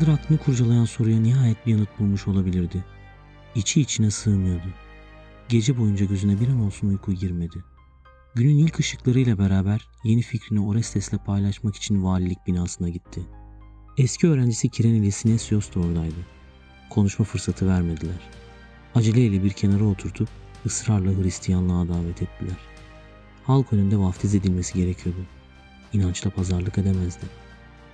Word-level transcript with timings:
Yıllardır 0.00 0.22
aklını 0.22 0.38
kurcalayan 0.38 0.84
soruya 0.84 1.20
nihayet 1.20 1.66
bir 1.66 1.72
yanıt 1.72 1.98
bulmuş 1.98 2.28
olabilirdi. 2.28 2.84
İçi 3.54 3.80
içine 3.80 4.10
sığmıyordu. 4.10 4.66
Gece 5.48 5.78
boyunca 5.78 6.06
gözüne 6.06 6.40
bir 6.40 6.48
an 6.48 6.60
olsun 6.60 6.88
uyku 6.88 7.12
girmedi. 7.12 7.64
Günün 8.34 8.58
ilk 8.58 8.80
ışıklarıyla 8.80 9.38
beraber 9.38 9.88
yeni 10.04 10.22
fikrini 10.22 10.60
Orestes'le 10.60 11.18
paylaşmak 11.26 11.76
için 11.76 12.04
valilik 12.04 12.46
binasına 12.46 12.88
gitti. 12.88 13.20
Eski 13.98 14.28
öğrencisi 14.28 14.68
Kirenili 14.68 15.12
Sinesios 15.12 15.74
da 15.74 15.80
oradaydı. 15.80 16.26
Konuşma 16.90 17.24
fırsatı 17.24 17.68
vermediler. 17.68 18.20
Aceleyle 18.94 19.44
bir 19.44 19.50
kenara 19.50 19.84
oturtup 19.84 20.28
ısrarla 20.66 21.22
Hristiyanlığa 21.22 21.88
davet 21.88 22.22
ettiler. 22.22 22.56
Halk 23.44 23.72
önünde 23.72 23.98
vaftiz 23.98 24.34
edilmesi 24.34 24.74
gerekiyordu. 24.74 25.20
İnançla 25.92 26.30
pazarlık 26.30 26.78
edemezdi. 26.78 27.26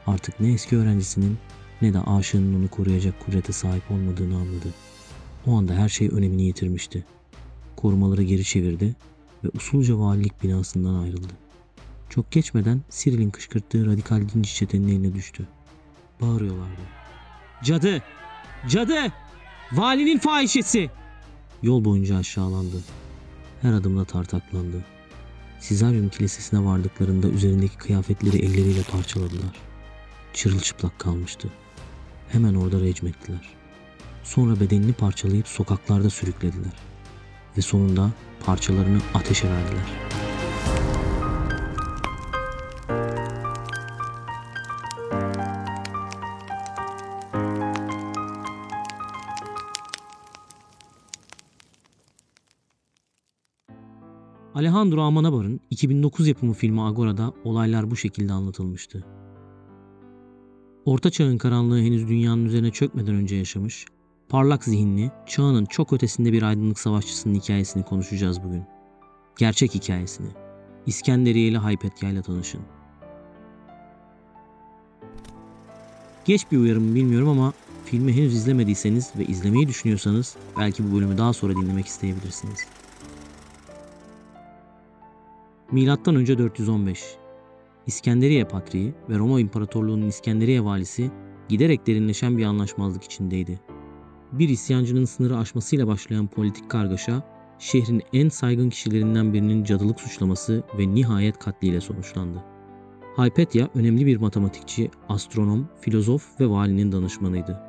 Artık 0.06 0.40
ne 0.40 0.52
eski 0.52 0.76
öğrencisinin 0.76 1.38
ne 1.82 1.94
de 1.94 2.00
aşığının 2.00 2.60
onu 2.60 2.68
koruyacak 2.68 3.20
kudrete 3.20 3.52
sahip 3.52 3.90
olmadığını 3.90 4.36
anladı. 4.36 4.68
O 5.46 5.52
anda 5.52 5.74
her 5.74 5.88
şey 5.88 6.08
önemini 6.08 6.42
yitirmişti. 6.42 7.04
Korumaları 7.76 8.22
geri 8.22 8.44
çevirdi 8.44 8.94
ve 9.44 9.48
usulca 9.54 9.98
valilik 9.98 10.42
binasından 10.42 10.94
ayrıldı. 10.94 11.32
Çok 12.10 12.30
geçmeden 12.30 12.80
Cyril'in 12.90 13.30
kışkırttığı 13.30 13.86
radikal 13.86 14.28
dinci 14.34 14.54
çetenin 14.54 14.88
eline 14.88 15.14
düştü. 15.14 15.48
Bağırıyorlardı. 16.20 16.80
Cadı! 17.64 18.02
Cadı! 18.68 19.12
Valinin 19.72 20.18
fahişesi! 20.18 20.90
Yol 21.62 21.84
boyunca 21.84 22.16
aşağılandı. 22.16 22.76
Her 23.62 23.72
adımda 23.72 24.04
tartaklandı. 24.04 24.84
Sizaryum 25.60 26.08
kilisesine 26.08 26.64
vardıklarında 26.64 27.28
üzerindeki 27.28 27.76
kıyafetleri 27.76 28.36
elleriyle 28.38 28.82
parçaladılar. 28.82 29.56
Çırılçıplak 30.32 30.98
kalmıştı. 30.98 31.50
Hemen 32.28 32.54
orada 32.54 32.80
recmettiler. 32.80 33.48
Sonra 34.22 34.60
bedenini 34.60 34.92
parçalayıp 34.92 35.48
sokaklarda 35.48 36.10
sürüklediler. 36.10 36.72
Ve 37.56 37.62
sonunda 37.62 38.10
parçalarını 38.46 38.98
ateşe 39.14 39.48
verdiler. 39.50 39.82
Alejandro 54.54 55.02
Amenabar'ın 55.02 55.60
2009 55.70 56.28
yapımı 56.28 56.52
filmi 56.52 56.82
Agora'da 56.82 57.32
olaylar 57.44 57.90
bu 57.90 57.96
şekilde 57.96 58.32
anlatılmıştı. 58.32 59.04
Orta 60.86 61.10
çağın 61.10 61.38
karanlığı 61.38 61.78
henüz 61.78 62.08
dünyanın 62.08 62.44
üzerine 62.44 62.70
çökmeden 62.70 63.14
önce 63.14 63.36
yaşamış, 63.36 63.86
parlak 64.28 64.64
zihinli, 64.64 65.10
çağının 65.26 65.64
çok 65.64 65.92
ötesinde 65.92 66.32
bir 66.32 66.42
aydınlık 66.42 66.78
savaşçısının 66.78 67.34
hikayesini 67.34 67.84
konuşacağız 67.84 68.42
bugün. 68.42 68.62
Gerçek 69.38 69.74
hikayesini. 69.74 70.28
İskenderiye 70.86 71.48
ile 71.48 71.58
Haypetya 71.58 72.10
ile 72.10 72.22
tanışın. 72.22 72.60
Geç 76.24 76.52
bir 76.52 76.58
uyarım 76.58 76.94
bilmiyorum 76.94 77.28
ama 77.28 77.52
filmi 77.84 78.12
henüz 78.12 78.34
izlemediyseniz 78.34 79.12
ve 79.18 79.24
izlemeyi 79.24 79.68
düşünüyorsanız 79.68 80.36
belki 80.58 80.90
bu 80.90 80.96
bölümü 80.96 81.18
daha 81.18 81.32
sonra 81.32 81.56
dinlemek 81.56 81.86
isteyebilirsiniz. 81.86 82.66
Milattan 85.72 86.16
önce 86.16 86.38
415. 86.38 87.16
İskenderiye 87.86 88.44
Patriği 88.44 88.94
ve 89.08 89.18
Roma 89.18 89.40
İmparatorluğu'nun 89.40 90.06
İskenderiye 90.06 90.64
valisi 90.64 91.10
giderek 91.48 91.86
derinleşen 91.86 92.38
bir 92.38 92.44
anlaşmazlık 92.44 93.04
içindeydi. 93.04 93.60
Bir 94.32 94.48
isyancının 94.48 95.04
sınırı 95.04 95.38
aşmasıyla 95.38 95.86
başlayan 95.86 96.26
politik 96.26 96.70
kargaşa, 96.70 97.22
şehrin 97.58 98.02
en 98.12 98.28
saygın 98.28 98.70
kişilerinden 98.70 99.34
birinin 99.34 99.64
cadılık 99.64 100.00
suçlaması 100.00 100.62
ve 100.78 100.94
nihayet 100.94 101.38
katliyle 101.38 101.80
sonuçlandı. 101.80 102.44
Hypatia 103.16 103.68
önemli 103.74 104.06
bir 104.06 104.16
matematikçi, 104.16 104.90
astronom, 105.08 105.68
filozof 105.80 106.40
ve 106.40 106.50
valinin 106.50 106.92
danışmanıydı. 106.92 107.60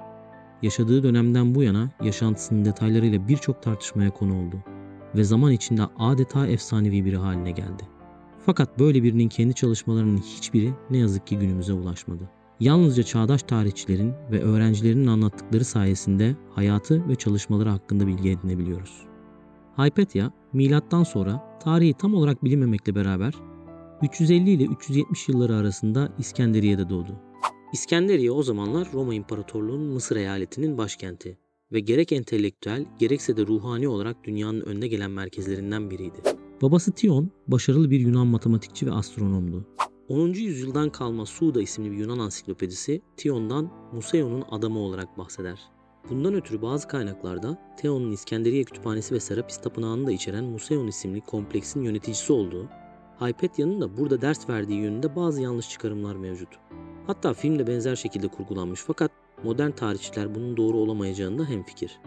Yaşadığı 0.62 1.04
dönemden 1.04 1.56
bu 1.56 1.64
yana 1.64 1.92
yaşantısının 2.04 2.66
detaylarıyla 2.66 3.28
birçok 3.28 3.64
tartışmaya 3.64 4.10
konu 4.10 4.48
oldu 4.48 4.64
ve 5.16 5.24
zaman 5.24 5.52
içinde 5.52 5.82
adeta 6.00 6.48
efsanevi 6.48 7.06
biri 7.06 7.18
haline 7.18 7.52
geldi. 7.52 7.97
Fakat 8.48 8.80
böyle 8.80 9.04
birinin 9.04 9.30
kendi 9.30 9.54
çalışmalarının 9.54 10.18
hiçbiri 10.18 10.74
ne 10.90 10.98
yazık 10.98 11.28
ki 11.28 11.40
günümüze 11.40 11.74
ulaşmadı. 11.74 12.30
Yalnızca 12.60 13.04
çağdaş 13.04 13.44
tarihçilerin 13.44 14.14
ve 14.32 14.42
öğrencilerinin 14.42 15.08
anlattıkları 15.08 15.66
sayesinde 15.66 16.36
hayatı 16.50 17.10
ve 17.10 17.16
çalışmaları 17.16 17.70
hakkında 17.70 18.08
bilgi 18.08 18.30
edinebiliyoruz. 18.30 19.06
Hypatia, 19.78 20.32
milattan 20.54 21.04
sonra 21.04 21.60
tarihi 21.64 21.94
tam 21.94 22.14
olarak 22.14 22.44
bilinmemekle 22.44 22.96
beraber 22.96 23.34
350 24.02 24.50
ile 24.50 24.64
370 24.64 25.30
yılları 25.30 25.56
arasında 25.56 26.14
İskenderiye'de 26.18 26.90
doğdu. 26.90 27.16
İskenderiye 27.74 28.32
o 28.32 28.44
zamanlar 28.44 28.88
Roma 28.94 29.14
İmparatorluğu'nun 29.14 29.94
Mısır 29.94 30.16
eyaletinin 30.16 30.78
başkenti 30.78 31.38
ve 31.72 31.80
gerek 31.80 32.12
entelektüel 32.12 32.86
gerekse 33.00 33.38
de 33.38 33.48
ruhani 33.48 33.88
olarak 33.88 34.24
dünyanın 34.24 34.62
önde 34.62 34.88
gelen 34.88 35.12
merkezlerinden 35.12 35.92
biriydi. 35.92 36.47
Babası 36.62 36.92
Tion, 36.92 37.32
başarılı 37.48 37.92
bir 37.92 38.00
Yunan 38.00 38.28
matematikçi 38.28 38.88
ve 38.88 38.92
astronomdu. 38.92 39.66
10. 40.10 40.28
yüzyıldan 40.28 40.90
kalma 40.90 41.26
Suda 41.26 41.62
isimli 41.62 41.92
bir 41.92 41.98
Yunan 41.98 42.20
ansiklopedisi 42.20 43.02
Tion'dan 43.18 43.72
Museo'nun 43.94 44.44
adamı 44.52 44.80
olarak 44.80 45.18
bahseder. 45.18 45.60
Bundan 46.10 46.34
ötürü 46.34 46.62
bazı 46.62 46.88
kaynaklarda 46.88 47.76
Theon'un 47.78 48.12
İskenderiye 48.12 48.64
Kütüphanesi 48.64 49.16
ve 49.16 49.20
Serapis 49.20 49.58
Tapınağı'nı 49.58 50.08
da 50.08 50.12
içeren 50.12 50.44
Museon 50.44 50.88
isimli 50.88 51.22
kompleksin 51.22 51.82
yöneticisi 51.82 52.34
olduğu, 52.34 52.66
Hypatia'nın 53.20 53.82
da 53.82 53.98
burada 53.98 54.22
ders 54.22 54.50
verdiği 54.50 54.82
yönünde 54.82 55.16
bazı 55.16 55.42
yanlış 55.42 55.70
çıkarımlar 55.70 56.16
mevcut. 56.16 56.50
Hatta 57.08 57.34
film 57.34 57.60
de 57.60 57.68
benzer 57.68 57.96
şekilde 57.96 58.28
kurgulanmış 58.28 58.80
fakat 58.88 59.12
modern 59.44 59.72
tarihçiler 59.72 60.36
bunun 60.36 60.58
doğru 60.58 60.78
olamayacağında 60.78 61.46
hemfikir. 61.46 62.00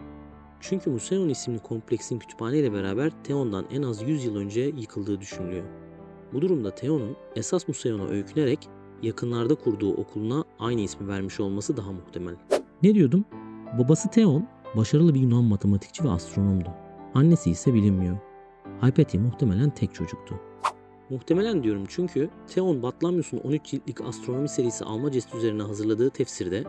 Çünkü 0.61 0.89
Museon 0.89 1.29
isimli 1.29 1.59
kompleksin 1.59 2.19
kütüphane 2.19 2.57
ile 2.57 2.73
beraber 2.73 3.11
Theon'dan 3.23 3.65
en 3.71 3.83
az 3.83 4.01
100 4.01 4.25
yıl 4.25 4.35
önce 4.35 4.61
yıkıldığı 4.61 5.21
düşünülüyor. 5.21 5.63
Bu 6.33 6.41
durumda 6.41 6.75
Theon'un 6.75 7.15
esas 7.35 7.67
Museon'a 7.67 8.07
öykünerek 8.07 8.69
yakınlarda 9.03 9.55
kurduğu 9.55 9.93
okuluna 9.93 10.43
aynı 10.59 10.81
ismi 10.81 11.07
vermiş 11.07 11.39
olması 11.39 11.77
daha 11.77 11.91
muhtemel. 11.91 12.35
Ne 12.83 12.95
diyordum? 12.95 13.25
Babası 13.79 14.09
Theon 14.09 14.47
başarılı 14.75 15.13
bir 15.13 15.19
Yunan 15.19 15.43
matematikçi 15.43 16.03
ve 16.03 16.09
astronomdu. 16.09 16.69
Annesi 17.13 17.51
ise 17.51 17.73
bilinmiyor. 17.73 18.17
Hypatia 18.81 19.21
muhtemelen 19.21 19.69
tek 19.69 19.93
çocuktu. 19.93 20.39
Muhtemelen 21.09 21.63
diyorum 21.63 21.83
çünkü 21.87 22.29
Theon 22.47 22.83
Batlamyus'un 22.83 23.37
13 23.37 23.65
ciltlik 23.65 24.01
astronomi 24.01 24.49
serisi 24.49 24.85
Almacest 24.85 25.35
üzerine 25.35 25.63
hazırladığı 25.63 26.09
tefsirde 26.09 26.63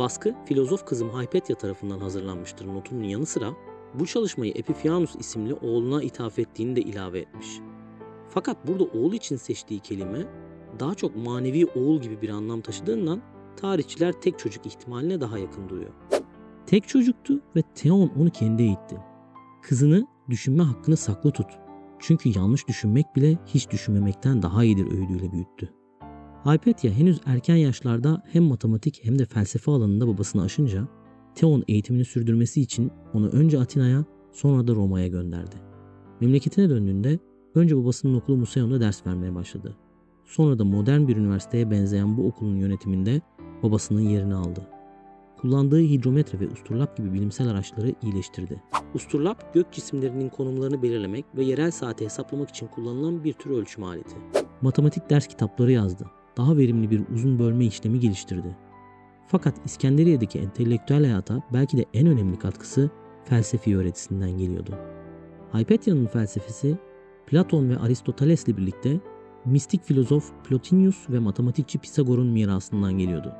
baskı 0.00 0.34
filozof 0.44 0.86
kızım 0.86 1.08
Hypatia 1.08 1.56
tarafından 1.56 1.98
hazırlanmıştır 1.98 2.66
notunun 2.66 3.02
yanı 3.02 3.26
sıra 3.26 3.52
bu 3.94 4.06
çalışmayı 4.06 4.52
Epiphanius 4.52 5.16
isimli 5.16 5.54
oğluna 5.54 6.02
ithaf 6.02 6.38
ettiğini 6.38 6.76
de 6.76 6.80
ilave 6.80 7.18
etmiş. 7.18 7.60
Fakat 8.28 8.68
burada 8.68 8.84
oğul 8.84 9.12
için 9.12 9.36
seçtiği 9.36 9.80
kelime 9.80 10.26
daha 10.80 10.94
çok 10.94 11.16
manevi 11.16 11.66
oğul 11.66 12.00
gibi 12.00 12.22
bir 12.22 12.28
anlam 12.28 12.60
taşıdığından 12.60 13.22
tarihçiler 13.56 14.12
tek 14.12 14.38
çocuk 14.38 14.66
ihtimaline 14.66 15.20
daha 15.20 15.38
yakın 15.38 15.68
duruyor. 15.68 15.90
Tek 16.66 16.88
çocuktu 16.88 17.40
ve 17.56 17.62
Theon 17.74 18.10
onu 18.20 18.30
kendi 18.30 18.62
eğitti. 18.62 18.96
Kızını 19.62 20.06
düşünme 20.30 20.62
hakkını 20.62 20.96
saklı 20.96 21.30
tut. 21.30 21.46
Çünkü 21.98 22.38
yanlış 22.38 22.68
düşünmek 22.68 23.16
bile 23.16 23.38
hiç 23.46 23.70
düşünmemekten 23.70 24.42
daha 24.42 24.64
iyidir 24.64 24.86
öğüdüyle 24.86 25.32
büyüttü. 25.32 25.79
Hypatia 26.44 26.90
henüz 26.90 27.20
erken 27.26 27.56
yaşlarda 27.56 28.22
hem 28.32 28.44
matematik 28.44 29.00
hem 29.04 29.18
de 29.18 29.24
felsefe 29.24 29.70
alanında 29.70 30.08
babasını 30.08 30.42
aşınca 30.42 30.88
Theon 31.34 31.64
eğitimini 31.68 32.04
sürdürmesi 32.04 32.60
için 32.60 32.90
onu 33.14 33.28
önce 33.28 33.58
Atina'ya 33.58 34.04
sonra 34.32 34.66
da 34.66 34.74
Roma'ya 34.74 35.06
gönderdi. 35.06 35.56
Memleketine 36.20 36.70
döndüğünde 36.70 37.18
önce 37.54 37.76
babasının 37.76 38.14
okulu 38.14 38.36
Museon'da 38.36 38.80
ders 38.80 39.06
vermeye 39.06 39.34
başladı. 39.34 39.76
Sonra 40.24 40.58
da 40.58 40.64
modern 40.64 41.08
bir 41.08 41.16
üniversiteye 41.16 41.70
benzeyen 41.70 42.16
bu 42.16 42.26
okulun 42.26 42.56
yönetiminde 42.56 43.20
babasının 43.62 44.00
yerini 44.00 44.34
aldı. 44.34 44.60
Kullandığı 45.40 45.80
hidrometre 45.80 46.40
ve 46.40 46.48
usturlap 46.48 46.96
gibi 46.96 47.12
bilimsel 47.12 47.48
araçları 47.48 47.94
iyileştirdi. 48.02 48.62
Usturlap 48.94 49.54
gök 49.54 49.72
cisimlerinin 49.72 50.28
konumlarını 50.28 50.82
belirlemek 50.82 51.24
ve 51.36 51.44
yerel 51.44 51.70
saati 51.70 52.04
hesaplamak 52.04 52.48
için 52.48 52.66
kullanılan 52.66 53.24
bir 53.24 53.32
tür 53.32 53.50
ölçüm 53.50 53.84
aleti. 53.84 54.16
Matematik 54.62 55.10
ders 55.10 55.26
kitapları 55.26 55.72
yazdı. 55.72 56.06
Daha 56.36 56.56
verimli 56.56 56.90
bir 56.90 57.02
uzun 57.14 57.38
bölme 57.38 57.64
işlemi 57.64 58.00
geliştirdi. 58.00 58.56
Fakat 59.26 59.54
İskenderiye'deki 59.64 60.38
entelektüel 60.38 61.04
hayata 61.04 61.42
belki 61.52 61.76
de 61.76 61.84
en 61.94 62.06
önemli 62.06 62.38
katkısı 62.38 62.90
felsefi 63.24 63.76
öğretisinden 63.76 64.30
geliyordu. 64.30 64.78
Hypatia'nın 65.52 66.06
felsefesi 66.06 66.78
Platon 67.26 67.68
ve 67.68 67.78
Aristoteles'le 67.78 68.48
birlikte 68.48 69.00
mistik 69.44 69.84
filozof 69.84 70.32
Plotinius 70.44 71.10
ve 71.10 71.18
matematikçi 71.18 71.78
Pisagor'un 71.78 72.26
mirasından 72.26 72.98
geliyordu. 72.98 73.32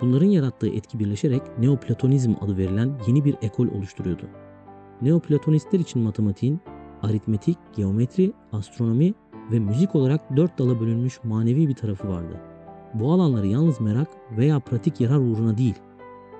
Bunların 0.00 0.26
yarattığı 0.26 0.68
etki 0.68 0.98
birleşerek 0.98 1.42
Neoplatonizm 1.58 2.34
adı 2.40 2.56
verilen 2.58 2.92
yeni 3.06 3.24
bir 3.24 3.34
ekol 3.42 3.68
oluşturuyordu. 3.68 4.26
Neoplatonistler 5.02 5.78
için 5.78 6.02
matematiğin 6.02 6.60
aritmetik, 7.02 7.58
geometri, 7.76 8.32
astronomi 8.52 9.14
ve 9.52 9.58
müzik 9.58 9.94
olarak 9.94 10.36
dört 10.36 10.58
dala 10.58 10.80
bölünmüş 10.80 11.24
manevi 11.24 11.68
bir 11.68 11.74
tarafı 11.74 12.08
vardı. 12.08 12.40
Bu 12.94 13.12
alanları 13.12 13.46
yalnız 13.46 13.80
merak 13.80 14.08
veya 14.36 14.60
pratik 14.60 15.00
yarar 15.00 15.18
uğruna 15.18 15.58
değil, 15.58 15.74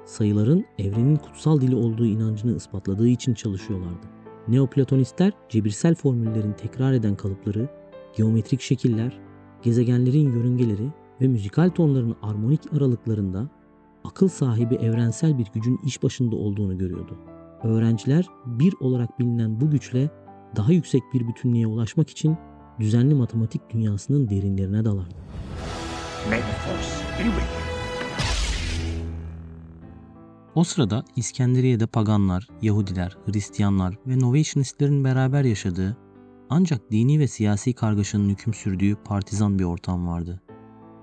sayıların 0.04 0.64
evrenin 0.78 1.16
kutsal 1.16 1.60
dili 1.60 1.76
olduğu 1.76 2.06
inancını 2.06 2.56
ispatladığı 2.56 3.08
için 3.08 3.34
çalışıyorlardı. 3.34 4.06
Neoplatonistler 4.48 5.32
cebirsel 5.48 5.94
formüllerin 5.94 6.52
tekrar 6.52 6.92
eden 6.92 7.16
kalıpları, 7.16 7.68
geometrik 8.16 8.60
şekiller, 8.60 9.20
gezegenlerin 9.62 10.32
yörüngeleri 10.32 10.92
ve 11.20 11.28
müzikal 11.28 11.68
tonların 11.68 12.16
armonik 12.22 12.72
aralıklarında 12.72 13.48
akıl 14.04 14.28
sahibi 14.28 14.74
evrensel 14.74 15.38
bir 15.38 15.46
gücün 15.54 15.80
iş 15.84 16.02
başında 16.02 16.36
olduğunu 16.36 16.78
görüyordu. 16.78 17.18
Öğrenciler 17.62 18.26
bir 18.46 18.74
olarak 18.80 19.18
bilinen 19.18 19.60
bu 19.60 19.70
güçle 19.70 20.10
daha 20.56 20.72
yüksek 20.72 21.02
bir 21.14 21.28
bütünlüğe 21.28 21.66
ulaşmak 21.66 22.10
için 22.10 22.36
düzenli 22.80 23.14
matematik 23.14 23.62
dünyasının 23.70 24.28
derinlerine 24.28 24.84
dalardı. 24.84 25.14
O 30.54 30.64
sırada 30.64 31.04
İskenderiye'de 31.16 31.86
paganlar, 31.86 32.48
Yahudiler, 32.62 33.16
Hristiyanlar 33.26 33.98
ve 34.06 34.20
Novationistlerin 34.20 35.04
beraber 35.04 35.44
yaşadığı 35.44 35.96
ancak 36.50 36.90
dini 36.90 37.20
ve 37.20 37.28
siyasi 37.28 37.72
kargaşanın 37.72 38.28
hüküm 38.28 38.54
sürdüğü 38.54 38.94
partizan 38.94 39.58
bir 39.58 39.64
ortam 39.64 40.06
vardı. 40.06 40.40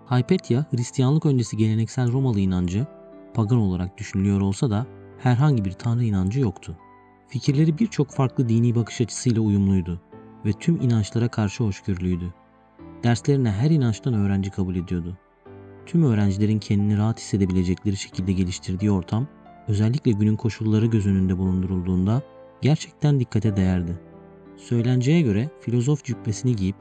Hypatia, 0.09 0.65
Hristiyanlık 0.71 1.25
öncesi 1.25 1.57
geleneksel 1.57 2.11
Romalı 2.11 2.39
inancı, 2.39 2.87
pagan 3.33 3.57
olarak 3.57 3.97
düşünülüyor 3.97 4.41
olsa 4.41 4.69
da 4.69 4.87
herhangi 5.19 5.65
bir 5.65 5.71
tanrı 5.71 6.03
inancı 6.03 6.39
yoktu. 6.39 6.77
Fikirleri 7.27 7.77
birçok 7.77 8.11
farklı 8.11 8.49
dini 8.49 8.75
bakış 8.75 9.01
açısıyla 9.01 9.41
uyumluydu 9.41 10.01
ve 10.45 10.53
tüm 10.53 10.81
inançlara 10.81 11.27
karşı 11.27 11.63
hoşgörülüydü. 11.63 12.33
Derslerine 13.03 13.51
her 13.51 13.69
inançtan 13.69 14.13
öğrenci 14.13 14.51
kabul 14.51 14.75
ediyordu. 14.75 15.17
Tüm 15.85 16.03
öğrencilerin 16.03 16.59
kendini 16.59 16.97
rahat 16.97 17.19
hissedebilecekleri 17.19 17.97
şekilde 17.97 18.31
geliştirdiği 18.31 18.91
ortam, 18.91 19.27
özellikle 19.67 20.11
günün 20.11 20.35
koşulları 20.35 20.85
göz 20.85 21.07
önünde 21.07 21.37
bulundurulduğunda 21.37 22.21
gerçekten 22.61 23.19
dikkate 23.19 23.55
değerdi. 23.55 23.99
Söylenceye 24.57 25.21
göre 25.21 25.49
filozof 25.61 26.03
cübbesini 26.03 26.55
giyip 26.55 26.75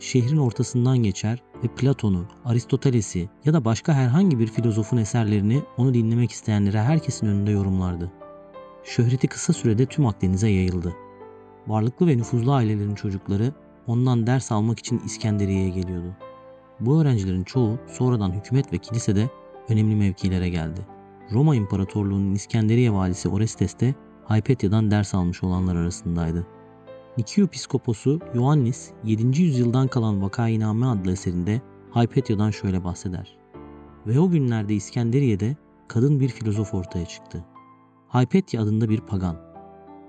şehrin 0.00 0.36
ortasından 0.36 0.98
geçer 0.98 1.42
ve 1.64 1.68
Platon'u, 1.68 2.26
Aristoteles'i 2.44 3.28
ya 3.44 3.52
da 3.52 3.64
başka 3.64 3.94
herhangi 3.94 4.38
bir 4.38 4.46
filozofun 4.46 4.96
eserlerini 4.96 5.62
onu 5.76 5.94
dinlemek 5.94 6.30
isteyenlere 6.30 6.82
herkesin 6.82 7.26
önünde 7.26 7.50
yorumlardı. 7.50 8.12
Şöhreti 8.84 9.28
kısa 9.28 9.52
sürede 9.52 9.86
tüm 9.86 10.06
Akdeniz'e 10.06 10.48
yayıldı. 10.48 11.05
Varlıklı 11.66 12.06
ve 12.06 12.16
nüfuzlu 12.16 12.52
ailelerin 12.52 12.94
çocukları 12.94 13.52
ondan 13.86 14.26
ders 14.26 14.52
almak 14.52 14.78
için 14.78 14.98
İskenderiye'ye 14.98 15.68
geliyordu. 15.68 16.16
Bu 16.80 17.00
öğrencilerin 17.00 17.44
çoğu 17.44 17.78
sonradan 17.88 18.32
hükümet 18.32 18.72
ve 18.72 18.78
kilisede 18.78 19.30
önemli 19.68 19.94
mevkilere 19.94 20.48
geldi. 20.48 20.80
Roma 21.32 21.56
İmparatorluğu'nun 21.56 22.34
İskenderiye 22.34 22.92
valisi 22.92 23.28
Orestes 23.28 23.80
de 23.80 23.94
Hypatia'dan 24.28 24.90
ders 24.90 25.14
almış 25.14 25.42
olanlar 25.42 25.76
arasındaydı. 25.76 26.46
Nikio 27.18 27.46
Piskoposu 27.46 28.20
Ioannis 28.34 28.90
7. 29.04 29.42
yüzyıldan 29.42 29.88
kalan 29.88 30.22
Vakainame 30.22 30.86
adlı 30.86 31.12
eserinde 31.12 31.60
Hypatia'dan 31.94 32.50
şöyle 32.50 32.84
bahseder. 32.84 33.38
Ve 34.06 34.20
o 34.20 34.30
günlerde 34.30 34.74
İskenderiye'de 34.74 35.56
kadın 35.88 36.20
bir 36.20 36.28
filozof 36.28 36.74
ortaya 36.74 37.06
çıktı. 37.06 37.44
Hypatia 38.08 38.62
adında 38.62 38.88
bir 38.88 39.00
pagan. 39.00 39.36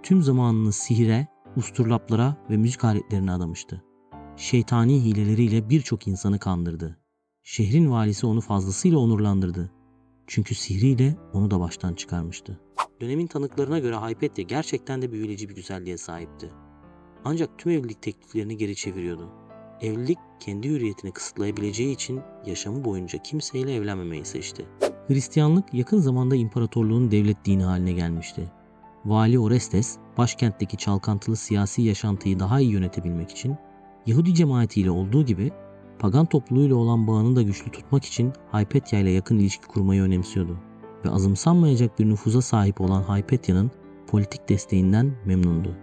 Tüm 0.04 0.22
zamanını 0.22 0.72
sihire, 0.72 1.28
usturlaplara 1.58 2.36
ve 2.50 2.58
müzik 2.58 2.84
aletlerine 2.84 3.32
adamıştı. 3.32 3.84
Şeytani 4.36 5.04
hileleriyle 5.04 5.70
birçok 5.70 6.08
insanı 6.08 6.40
kandırdı. 6.40 6.98
Şehrin 7.44 7.92
valisi 7.92 8.26
onu 8.28 8.42
fazlasıyla 8.42 8.98
onurlandırdı. 8.98 9.72
Çünkü 10.28 10.56
sihriyle 10.56 11.16
onu 11.34 11.52
da 11.52 11.60
baştan 11.60 11.94
çıkarmıştı. 11.94 12.60
Dönemin 13.02 13.28
tanıklarına 13.28 13.80
göre 13.80 13.96
Hypatia 13.96 14.42
gerçekten 14.42 15.02
de 15.02 15.12
büyüleyici 15.12 15.50
bir 15.50 15.56
güzelliğe 15.56 15.98
sahipti. 15.98 16.50
Ancak 17.26 17.60
tüm 17.60 17.72
evlilik 17.72 18.02
tekliflerini 18.02 18.58
geri 18.58 18.76
çeviriyordu. 18.76 19.30
Evlilik 19.82 20.18
kendi 20.40 20.70
hürriyetini 20.70 21.12
kısıtlayabileceği 21.12 21.94
için 21.94 22.22
yaşamı 22.46 22.86
boyunca 22.86 23.20
kimseyle 23.24 23.76
evlenmemeyi 23.76 24.26
seçti. 24.26 24.66
Hristiyanlık 25.08 25.74
yakın 25.74 25.98
zamanda 26.00 26.36
imparatorluğun 26.36 27.12
devlet 27.12 27.46
dini 27.46 27.64
haline 27.64 27.92
gelmişti. 27.92 28.52
Vali 29.08 29.40
Orestes, 29.40 29.98
başkentteki 30.18 30.78
çalkantılı 30.78 31.36
siyasi 31.36 31.82
yaşantıyı 31.82 32.40
daha 32.40 32.60
iyi 32.60 32.72
yönetebilmek 32.72 33.32
için 33.32 33.56
Yahudi 34.06 34.34
cemaatiyle 34.34 34.92
olduğu 34.92 35.26
gibi 35.26 35.52
pagan 36.00 36.26
topluluğuyla 36.26 36.76
olan 36.76 37.08
bağını 37.08 37.36
da 37.36 37.42
güçlü 37.42 37.72
tutmak 37.72 38.06
için 38.06 38.34
Hypatia 38.54 39.00
ile 39.00 39.10
yakın 39.10 39.40
ilişki 39.40 39.68
kurmayı 39.68 40.02
önemsiyordu 40.02 40.58
ve 41.06 41.10
azımsanmayacak 41.10 42.00
bir 42.00 42.10
nüfuza 42.10 42.42
sahip 42.42 42.82
olan 42.82 43.04
Hypatia'nın 43.04 43.72
politik 44.08 44.50
desteğinden 44.50 45.12
memnundu. 45.26 45.76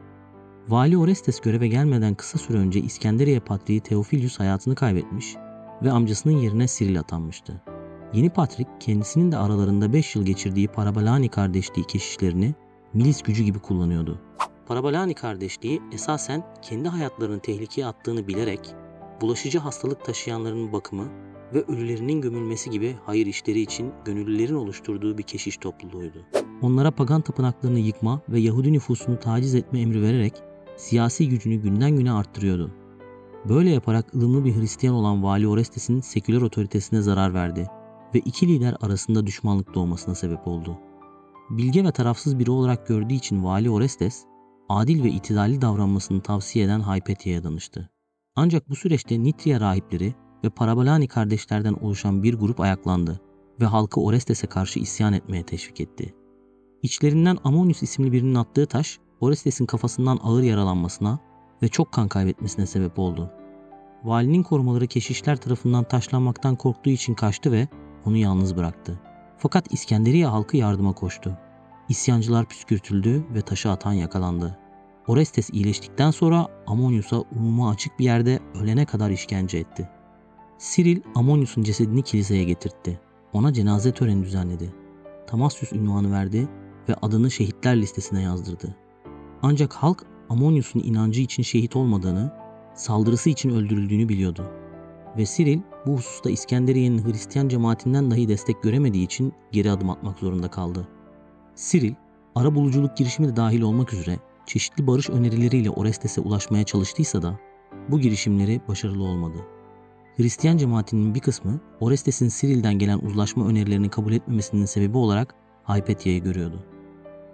Vali 0.68 0.98
Orestes 0.98 1.40
göreve 1.40 1.68
gelmeden 1.68 2.14
kısa 2.14 2.38
süre 2.38 2.58
önce 2.58 2.80
İskenderiye 2.80 3.40
Patriği 3.40 3.80
Theophilus 3.80 4.40
hayatını 4.40 4.74
kaybetmiş 4.74 5.36
ve 5.82 5.90
amcasının 5.90 6.36
yerine 6.36 6.68
Siril 6.68 7.00
atanmıştı. 7.00 7.62
Yeni 8.14 8.30
Patrik 8.30 8.68
kendisinin 8.80 9.32
de 9.32 9.36
aralarında 9.36 9.92
5 9.92 10.16
yıl 10.16 10.24
geçirdiği 10.24 10.68
Parabalani 10.68 11.28
kardeşliği 11.28 11.86
keşişlerini 11.86 12.54
milis 12.94 13.22
gücü 13.22 13.42
gibi 13.42 13.58
kullanıyordu. 13.58 14.20
Parabalani 14.66 15.14
kardeşliği 15.14 15.82
esasen 15.92 16.44
kendi 16.62 16.88
hayatlarını 16.88 17.40
tehlikeye 17.40 17.86
attığını 17.86 18.28
bilerek 18.28 18.74
bulaşıcı 19.20 19.58
hastalık 19.58 20.04
taşıyanların 20.04 20.72
bakımı 20.72 21.08
ve 21.54 21.62
ölülerinin 21.62 22.20
gömülmesi 22.20 22.70
gibi 22.70 22.96
hayır 23.04 23.26
işleri 23.26 23.60
için 23.60 23.92
gönüllülerin 24.04 24.54
oluşturduğu 24.54 25.18
bir 25.18 25.22
keşiş 25.22 25.56
topluluğuydu. 25.56 26.18
Onlara 26.62 26.90
pagan 26.90 27.20
tapınaklarını 27.20 27.78
yıkma 27.78 28.20
ve 28.28 28.40
Yahudi 28.40 28.72
nüfusunu 28.72 29.18
taciz 29.20 29.54
etme 29.54 29.80
emri 29.80 30.02
vererek 30.02 30.34
siyasi 30.76 31.28
gücünü 31.28 31.56
günden 31.56 31.96
güne 31.96 32.12
arttırıyordu. 32.12 32.70
Böyle 33.48 33.70
yaparak 33.70 34.14
ılımlı 34.14 34.44
bir 34.44 34.56
Hristiyan 34.56 34.94
olan 34.94 35.22
Vali 35.22 35.48
Orestes'in 35.48 36.00
seküler 36.00 36.42
otoritesine 36.42 37.02
zarar 37.02 37.34
verdi 37.34 37.66
ve 38.14 38.18
iki 38.18 38.48
lider 38.48 38.76
arasında 38.80 39.26
düşmanlık 39.26 39.74
doğmasına 39.74 40.14
sebep 40.14 40.46
oldu. 40.48 40.78
Bilge 41.50 41.84
ve 41.84 41.92
tarafsız 41.92 42.38
biri 42.38 42.50
olarak 42.50 42.86
gördüğü 42.86 43.14
için 43.14 43.44
Vali 43.44 43.70
Orestes, 43.70 44.24
adil 44.68 45.04
ve 45.04 45.08
itidalli 45.08 45.60
davranmasını 45.60 46.20
tavsiye 46.20 46.64
eden 46.64 46.80
Hypatia'ya 46.80 47.44
danıştı. 47.44 47.90
Ancak 48.36 48.70
bu 48.70 48.76
süreçte 48.76 49.22
Nitria 49.22 49.60
rahipleri 49.60 50.14
ve 50.44 50.50
Parabolani 50.50 51.08
kardeşlerden 51.08 51.74
oluşan 51.74 52.22
bir 52.22 52.34
grup 52.34 52.60
ayaklandı 52.60 53.20
ve 53.60 53.64
halkı 53.64 54.00
Orestes'e 54.00 54.46
karşı 54.46 54.78
isyan 54.80 55.12
etmeye 55.12 55.42
teşvik 55.42 55.80
etti. 55.80 56.14
İçlerinden 56.82 57.38
Ammonius 57.44 57.82
isimli 57.82 58.12
birinin 58.12 58.34
attığı 58.34 58.66
taş 58.66 58.98
Orestes'in 59.20 59.66
kafasından 59.66 60.18
ağır 60.22 60.42
yaralanmasına 60.42 61.18
ve 61.62 61.68
çok 61.68 61.92
kan 61.92 62.08
kaybetmesine 62.08 62.66
sebep 62.66 62.98
oldu. 62.98 63.30
Valinin 64.04 64.42
korumaları 64.42 64.86
keşişler 64.86 65.36
tarafından 65.36 65.84
taşlanmaktan 65.84 66.56
korktuğu 66.56 66.90
için 66.90 67.14
kaçtı 67.14 67.52
ve 67.52 67.68
onu 68.04 68.16
yalnız 68.16 68.56
bıraktı. 68.56 69.00
Fakat 69.38 69.72
İskenderiye 69.72 70.26
halkı 70.26 70.56
yardıma 70.56 70.92
koştu. 70.92 71.38
İsyancılar 71.88 72.46
püskürtüldü 72.46 73.24
ve 73.34 73.40
taşı 73.40 73.70
atan 73.70 73.92
yakalandı. 73.92 74.58
Orestes 75.06 75.50
iyileştikten 75.50 76.10
sonra 76.10 76.48
Ammonius'a 76.66 77.20
umuma 77.20 77.70
açık 77.70 77.98
bir 77.98 78.04
yerde 78.04 78.40
ölene 78.54 78.84
kadar 78.84 79.10
işkence 79.10 79.58
etti. 79.58 79.88
Siril 80.58 81.00
Ammonius'un 81.14 81.62
cesedini 81.62 82.02
kiliseye 82.02 82.44
getirtti. 82.44 83.00
Ona 83.32 83.52
cenaze 83.52 83.92
töreni 83.92 84.24
düzenledi. 84.24 84.74
Tamasyus 85.26 85.72
ünvanı 85.72 86.12
verdi 86.12 86.48
ve 86.88 86.94
adını 87.02 87.30
şehitler 87.30 87.76
listesine 87.80 88.22
yazdırdı. 88.22 88.76
Ancak 89.42 89.72
halk 89.72 90.06
Ammonius'un 90.28 90.80
inancı 90.80 91.20
için 91.20 91.42
şehit 91.42 91.76
olmadığını, 91.76 92.32
saldırısı 92.74 93.30
için 93.30 93.50
öldürüldüğünü 93.50 94.08
biliyordu. 94.08 94.50
Ve 95.16 95.26
Siril 95.26 95.60
bu 95.86 95.92
hususta 95.96 96.30
İskenderiye'nin 96.30 97.04
Hristiyan 97.04 97.48
cemaatinden 97.48 98.10
dahi 98.10 98.28
destek 98.28 98.62
göremediği 98.62 99.04
için 99.04 99.32
geri 99.52 99.70
adım 99.70 99.90
atmak 99.90 100.18
zorunda 100.18 100.48
kaldı. 100.48 100.88
Siril, 101.54 101.94
ara 102.34 102.54
buluculuk 102.54 102.96
girişimi 102.96 103.28
de 103.28 103.36
dahil 103.36 103.62
olmak 103.62 103.92
üzere 103.92 104.18
çeşitli 104.46 104.86
barış 104.86 105.10
önerileriyle 105.10 105.70
Orestes'e 105.70 106.20
ulaşmaya 106.20 106.64
çalıştıysa 106.64 107.22
da 107.22 107.38
bu 107.88 108.00
girişimleri 108.00 108.60
başarılı 108.68 109.02
olmadı. 109.02 109.38
Hristiyan 110.16 110.56
cemaatinin 110.56 111.14
bir 111.14 111.20
kısmı 111.20 111.60
Orestes'in 111.80 112.28
Siril'den 112.28 112.78
gelen 112.78 112.98
uzlaşma 112.98 113.46
önerilerini 113.46 113.88
kabul 113.88 114.12
etmemesinin 114.12 114.64
sebebi 114.64 114.96
olarak 114.96 115.34
Hypatia'yı 115.64 116.22
görüyordu. 116.22 116.64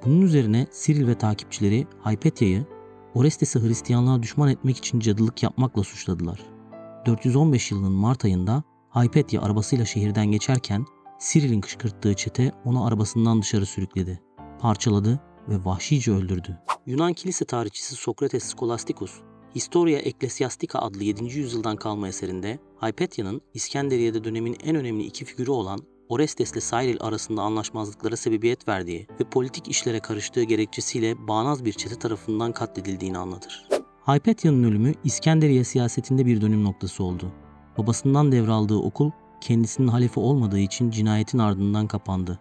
Bunun 0.04 0.22
üzerine 0.22 0.66
Siril 0.70 1.06
ve 1.06 1.14
takipçileri 1.14 1.86
Hypatia'yı 2.04 2.66
Orestes'i 3.14 3.60
Hristiyanlığa 3.60 4.22
düşman 4.22 4.48
etmek 4.48 4.76
için 4.76 5.00
cadılık 5.00 5.42
yapmakla 5.42 5.82
suçladılar. 5.82 6.59
415 7.06 7.70
yılının 7.70 7.92
Mart 7.92 8.24
ayında 8.24 8.62
Hypatia 8.94 9.42
arabasıyla 9.42 9.84
şehirden 9.84 10.26
geçerken 10.26 10.86
Cyril'in 11.18 11.60
kışkırttığı 11.60 12.14
çete 12.14 12.52
onu 12.64 12.86
arabasından 12.86 13.42
dışarı 13.42 13.66
sürükledi. 13.66 14.20
Parçaladı 14.60 15.20
ve 15.48 15.64
vahşice 15.64 16.12
öldürdü. 16.12 16.58
Yunan 16.86 17.12
kilise 17.12 17.44
tarihçisi 17.44 17.94
Sokrates 17.94 18.54
Scholasticus, 18.54 19.12
Historia 19.54 19.98
Ecclesiastica 19.98 20.78
adlı 20.78 21.04
7. 21.04 21.24
yüzyıldan 21.38 21.76
kalma 21.76 22.08
eserinde 22.08 22.58
Hypatia'nın 22.80 23.40
İskenderiye'de 23.54 24.24
dönemin 24.24 24.56
en 24.64 24.76
önemli 24.76 25.04
iki 25.04 25.24
figürü 25.24 25.50
olan 25.50 25.80
Orestes 26.08 26.52
ile 26.52 26.60
Cyril 26.60 26.96
arasında 27.00 27.42
anlaşmazlıklara 27.42 28.16
sebebiyet 28.16 28.68
verdiği 28.68 29.06
ve 29.20 29.24
politik 29.24 29.68
işlere 29.68 30.00
karıştığı 30.00 30.42
gerekçesiyle 30.42 31.28
bağnaz 31.28 31.64
bir 31.64 31.72
çete 31.72 31.98
tarafından 31.98 32.52
katledildiğini 32.52 33.18
anlatır. 33.18 33.69
Hypatia'nın 34.14 34.64
ölümü 34.64 34.94
İskenderiye 35.04 35.64
siyasetinde 35.64 36.26
bir 36.26 36.40
dönüm 36.40 36.64
noktası 36.64 37.04
oldu. 37.04 37.32
Babasından 37.78 38.32
devraldığı 38.32 38.76
okul 38.76 39.10
kendisinin 39.40 39.88
halefi 39.88 40.20
olmadığı 40.20 40.58
için 40.58 40.90
cinayetin 40.90 41.38
ardından 41.38 41.86
kapandı. 41.86 42.40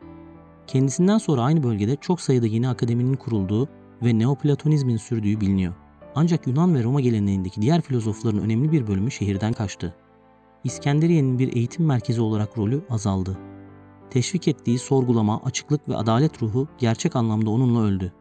Kendisinden 0.67 1.17
sonra 1.17 1.41
aynı 1.41 1.63
bölgede 1.63 1.95
çok 1.95 2.21
sayıda 2.21 2.47
yeni 2.47 2.69
akademinin 2.69 3.13
kurulduğu 3.13 3.69
ve 4.03 4.19
Neoplatonizmin 4.19 4.97
sürdüğü 4.97 5.41
biliniyor. 5.41 5.73
Ancak 6.15 6.47
Yunan 6.47 6.75
ve 6.75 6.83
Roma 6.83 7.01
geleneğindeki 7.01 7.61
diğer 7.61 7.81
filozofların 7.81 8.39
önemli 8.39 8.71
bir 8.71 8.87
bölümü 8.87 9.11
şehirden 9.11 9.53
kaçtı. 9.53 9.95
İskenderiye'nin 10.63 11.39
bir 11.39 11.55
eğitim 11.55 11.85
merkezi 11.85 12.21
olarak 12.21 12.57
rolü 12.57 12.81
azaldı. 12.89 13.37
Teşvik 14.09 14.47
ettiği 14.47 14.79
sorgulama, 14.79 15.41
açıklık 15.43 15.89
ve 15.89 15.95
adalet 15.95 16.43
ruhu 16.43 16.67
gerçek 16.77 17.15
anlamda 17.15 17.49
onunla 17.49 17.81
öldü. 17.81 18.13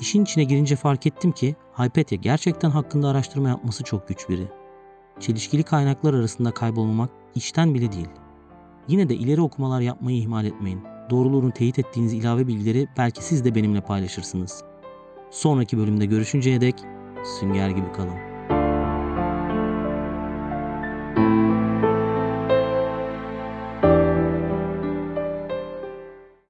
İşin 0.00 0.24
içine 0.24 0.44
girince 0.44 0.76
fark 0.76 1.06
ettim 1.06 1.32
ki 1.32 1.56
Hypatia 1.78 2.16
gerçekten 2.16 2.70
hakkında 2.70 3.08
araştırma 3.08 3.48
yapması 3.48 3.84
çok 3.84 4.08
güç 4.08 4.28
biri. 4.28 4.48
Çelişkili 5.20 5.62
kaynaklar 5.62 6.14
arasında 6.14 6.50
kaybolmamak 6.50 7.10
içten 7.34 7.74
bile 7.74 7.92
değil. 7.92 8.08
Yine 8.88 9.08
de 9.08 9.14
ileri 9.14 9.40
okumalar 9.40 9.80
yapmayı 9.80 10.18
ihmal 10.18 10.44
etmeyin. 10.44 10.80
Doğruluğunu 11.10 11.50
teyit 11.50 11.78
ettiğiniz 11.78 12.12
ilave 12.12 12.46
bilgileri 12.46 12.88
belki 12.98 13.24
siz 13.24 13.44
de 13.44 13.54
benimle 13.54 13.80
paylaşırsınız. 13.80 14.64
Sonraki 15.30 15.78
bölümde 15.78 16.06
görüşünceye 16.06 16.60
dek 16.60 16.74
sünger 17.40 17.70
gibi 17.70 17.92
kalın. 17.92 18.33